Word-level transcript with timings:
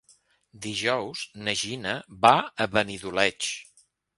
Dijous 0.63 1.21
na 1.47 1.55
Gina 1.61 1.93
va 2.27 2.35
a 2.67 2.71
Benidoleig. 2.79 3.53